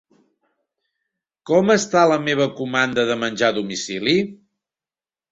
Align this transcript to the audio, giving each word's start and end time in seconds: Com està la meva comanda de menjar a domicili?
Com 1.49 1.73
està 1.73 2.01
la 2.11 2.17
meva 2.23 2.47
comanda 2.59 3.03
de 3.11 3.17
menjar 3.25 3.49
a 3.53 3.55
domicili? 3.59 4.15